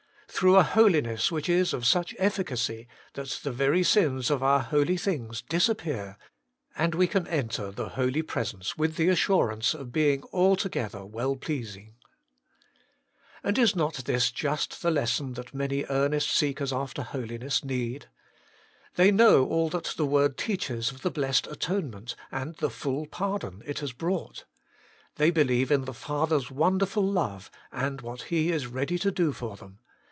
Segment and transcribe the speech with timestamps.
[0.33, 4.97] Through a holiness which is of such efficacy, that the very sins of our holy
[4.97, 6.17] things disappear,
[6.75, 11.93] and we can enter the Holy Presence with the assurance of being altogether well pleasing.
[11.93, 13.43] 84 HOLY IN CHRIST.
[13.43, 13.93] And is not
[14.33, 18.07] just this the lesson that many earnest seekers after holiness need?
[18.95, 23.61] They know all that the Word teaches of the blessed Atonement, and the full pardon
[23.67, 24.45] it has brought.
[25.17, 29.55] They believe in the Father's wonderful love, and what He is ready to do for
[29.55, 29.77] them.